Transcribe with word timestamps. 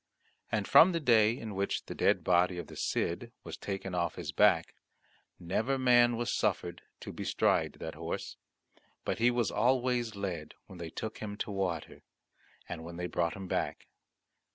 And 0.51 0.67
from 0.67 0.93
the 0.93 0.99
day 0.99 1.37
in 1.37 1.53
which 1.53 1.85
the 1.85 1.93
dead 1.93 2.23
body 2.23 2.57
of 2.57 2.65
the 2.65 2.75
Cid 2.75 3.31
was 3.43 3.55
taken 3.55 3.93
off 3.93 4.15
his 4.15 4.31
back, 4.31 4.73
never 5.39 5.77
man 5.77 6.17
was 6.17 6.33
suffered 6.33 6.81
to 7.01 7.13
bestride 7.13 7.73
that 7.73 7.93
horse, 7.93 8.35
but 9.05 9.19
he 9.19 9.29
was 9.29 9.51
alway 9.51 10.01
led 10.01 10.55
when 10.65 10.79
they 10.79 10.89
took 10.89 11.19
him 11.19 11.37
to 11.37 11.51
water, 11.51 12.01
and 12.67 12.83
when 12.83 12.97
they 12.97 13.05
brought 13.05 13.35
him 13.35 13.47
back. 13.47 13.89